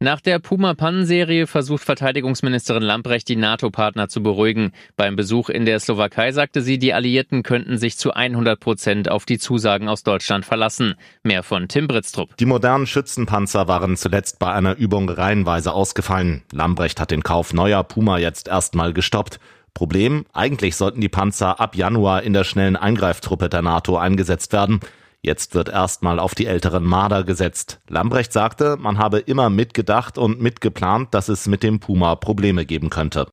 Nach 0.00 0.20
der 0.20 0.38
Puma-Pannenserie 0.38 1.48
versucht 1.48 1.82
Verteidigungsministerin 1.82 2.84
Lamprecht 2.84 3.28
die 3.28 3.34
NATO-Partner 3.34 4.08
zu 4.08 4.22
beruhigen. 4.22 4.70
Beim 4.96 5.16
Besuch 5.16 5.48
in 5.48 5.64
der 5.64 5.80
Slowakei 5.80 6.30
sagte 6.30 6.62
sie, 6.62 6.78
die 6.78 6.94
Alliierten 6.94 7.42
könnten 7.42 7.78
sich 7.78 7.98
zu 7.98 8.12
100 8.12 8.60
Prozent 8.60 9.10
auf 9.10 9.24
die 9.24 9.40
Zusagen 9.40 9.88
aus 9.88 10.04
Deutschland 10.04 10.44
verlassen. 10.44 10.94
Mehr 11.24 11.42
von 11.42 11.66
Tim 11.66 11.88
Britztrup. 11.88 12.36
Die 12.36 12.46
modernen 12.46 12.86
Schützenpanzer 12.86 13.66
waren 13.66 13.96
zuletzt 13.96 14.38
bei 14.38 14.52
einer 14.52 14.76
Übung 14.76 15.10
reihenweise 15.10 15.72
ausgefallen. 15.72 16.42
Lambrecht 16.52 17.00
hat 17.00 17.10
den 17.10 17.24
Kauf 17.24 17.52
neuer 17.52 17.82
Puma 17.82 18.18
jetzt 18.18 18.46
erstmal 18.46 18.92
gestoppt. 18.92 19.40
Problem, 19.74 20.26
eigentlich 20.32 20.76
sollten 20.76 21.00
die 21.00 21.08
Panzer 21.08 21.58
ab 21.58 21.74
Januar 21.74 22.22
in 22.22 22.34
der 22.34 22.44
schnellen 22.44 22.76
Eingreiftruppe 22.76 23.48
der 23.48 23.62
NATO 23.62 23.96
eingesetzt 23.96 24.52
werden. 24.52 24.78
Jetzt 25.20 25.54
wird 25.54 25.68
erstmal 25.68 26.20
auf 26.20 26.36
die 26.36 26.46
älteren 26.46 26.84
Marder 26.84 27.24
gesetzt. 27.24 27.80
Lambrecht 27.88 28.32
sagte, 28.32 28.76
man 28.78 28.98
habe 28.98 29.18
immer 29.18 29.50
mitgedacht 29.50 30.16
und 30.16 30.40
mitgeplant, 30.40 31.12
dass 31.12 31.28
es 31.28 31.48
mit 31.48 31.64
dem 31.64 31.80
Puma 31.80 32.14
Probleme 32.14 32.64
geben 32.64 32.88
könnte. 32.88 33.26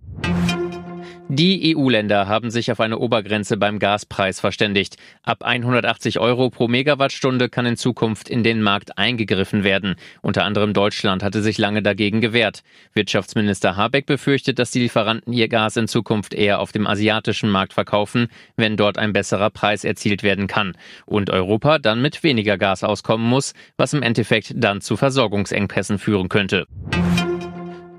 Die 1.28 1.76
EU-Länder 1.76 2.28
haben 2.28 2.52
sich 2.52 2.72
auf 2.72 2.80
eine 2.80 3.00
Obergrenze 3.00 3.58
beim 3.58 3.80
Gaspreis 3.80 4.40
verständigt. 4.40 4.98
Ab 5.24 5.44
180 5.44 6.20
Euro 6.20 6.52
pro 6.52 6.68
Megawattstunde 6.68 7.50
kann 7.50 7.66
in 7.66 7.78
Zukunft 7.78 8.30
in 8.30 8.44
den 8.44 8.62
Markt 8.62 9.00
eingegriffen 9.00 9.64
werden. 9.64 9.96
Unter 10.22 10.44
anderem 10.44 10.74
Deutschland 10.74 11.24
hatte 11.24 11.42
sich 11.42 11.58
lange 11.58 11.82
dagegen 11.82 12.22
gewehrt. 12.22 12.62
Wirtschaftsminister 12.94 13.76
Habeck 13.76 14.06
befürchtet, 14.06 14.60
dass 14.60 14.70
die 14.70 14.82
Lieferanten 14.82 15.34
ihr 15.34 15.48
Gas 15.48 15.78
in 15.78 15.88
Zukunft 15.88 16.36
eher 16.36 16.60
auf 16.60 16.72
dem 16.72 16.86
asiatischen 16.86 17.50
Markt 17.50 17.74
verkaufen, 17.74 18.28
wenn 18.56 18.78
dort 18.78 19.00
ein 19.00 19.12
besserer 19.12 19.50
Preis 19.50 19.84
erzielt 19.84 20.22
werden 20.22 20.46
kann. 20.46 20.78
Und 21.08 21.32
Europa 21.32 21.80
dann 21.80 22.04
mit 22.04 22.22
weniger 22.22 22.60
Gas 22.60 22.84
auskommen 22.84 23.28
muss, 23.28 23.54
was 23.78 23.94
im 23.94 24.04
Endeffekt 24.04 24.54
dann 24.56 24.80
zu 24.80 24.96
Versorgungsengpässen 24.96 25.98
führen 25.98 26.30
könnte. 26.30 26.68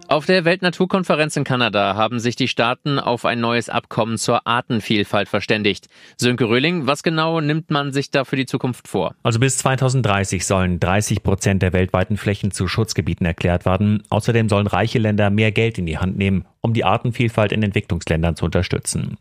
Auf 0.09 0.25
der 0.25 0.45
Weltnaturkonferenz 0.45 1.37
in 1.37 1.43
Kanada 1.43 1.97
haben 1.97 2.21
sich 2.21 2.37
die 2.37 2.47
Staaten 2.47 3.01
auf 3.01 3.25
ein 3.25 3.41
neues 3.41 3.69
Abkommen 3.69 4.19
zur 4.19 4.47
Artenvielfalt 4.47 5.29
verständigt. 5.29 5.89
Sönke 6.17 6.49
Röhling, 6.49 6.87
was 6.87 7.03
genau 7.03 7.41
nimmt 7.41 7.73
man 7.73 7.93
sich 7.93 8.13
da 8.13 8.25
für 8.25 8.37
die 8.37 8.47
Zukunft 8.47 8.87
vor? 8.87 9.17
Also 9.25 9.41
bis 9.41 9.59
2030 9.59 10.47
sollen 10.47 10.79
30 10.79 11.25
Prozent 11.25 11.61
der 11.63 11.73
weltweiten 11.73 12.19
Flächen 12.19 12.53
zu 12.53 12.69
Schutzgebieten 12.69 13.27
erklärt 13.27 13.67
werden. 13.67 14.05
Außerdem 14.09 14.49
sollen 14.49 14.69
reiche 14.69 15.01
Länder 15.01 15.29
mehr 15.29 15.51
Geld 15.51 15.77
in 15.77 15.87
die 15.87 15.99
Hand 15.99 16.17
nehmen, 16.17 16.45
um 16.61 16.73
die 16.73 16.85
Artenvielfalt 16.85 17.51
in 17.51 17.65
Entwicklungsländern 17.65 18.37
zu 18.37 18.45
unterstützen. 18.45 19.17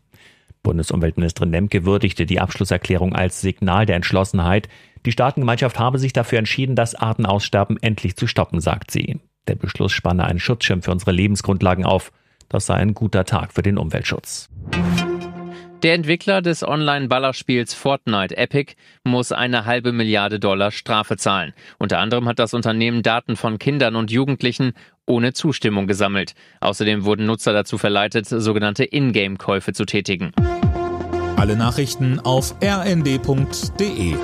Bundesumweltministerin 0.62 1.50
Lemke 1.50 1.84
würdigte 1.84 2.26
die 2.26 2.38
Abschlusserklärung 2.38 3.12
als 3.12 3.40
Signal 3.40 3.86
der 3.86 3.96
Entschlossenheit. 3.96 4.68
Die 5.04 5.12
Staatengemeinschaft 5.12 5.80
habe 5.80 5.98
sich 5.98 6.12
dafür 6.12 6.38
entschieden, 6.38 6.76
das 6.76 6.94
Artenaussterben 6.94 7.76
endlich 7.82 8.14
zu 8.14 8.28
stoppen, 8.28 8.60
sagt 8.60 8.92
sie. 8.92 9.18
Der 9.48 9.54
Beschluss 9.54 9.92
spanne 9.92 10.24
einen 10.24 10.40
Schutzschirm 10.40 10.82
für 10.82 10.90
unsere 10.90 11.12
Lebensgrundlagen 11.12 11.84
auf. 11.84 12.12
Das 12.48 12.66
sei 12.66 12.74
ein 12.74 12.94
guter 12.94 13.24
Tag 13.24 13.52
für 13.52 13.62
den 13.62 13.78
Umweltschutz. 13.78 14.48
Der 15.82 15.94
Entwickler 15.94 16.42
des 16.42 16.66
Online-Ballerspiels 16.66 17.74
Fortnite 17.74 18.36
Epic 18.36 18.74
muss 19.04 19.30
eine 19.30 19.66
halbe 19.66 19.92
Milliarde 19.92 20.40
Dollar 20.40 20.70
Strafe 20.70 21.16
zahlen. 21.16 21.52
Unter 21.78 21.98
anderem 21.98 22.26
hat 22.26 22.38
das 22.38 22.54
Unternehmen 22.54 23.02
Daten 23.02 23.36
von 23.36 23.58
Kindern 23.58 23.94
und 23.94 24.10
Jugendlichen 24.10 24.72
ohne 25.06 25.32
Zustimmung 25.32 25.86
gesammelt. 25.86 26.34
Außerdem 26.60 27.04
wurden 27.04 27.26
Nutzer 27.26 27.52
dazu 27.52 27.78
verleitet, 27.78 28.26
sogenannte 28.26 28.84
Ingame-Käufe 28.84 29.74
zu 29.74 29.84
tätigen. 29.84 30.32
Alle 31.36 31.56
Nachrichten 31.56 32.18
auf 32.20 32.56
rnd.de 32.62 34.16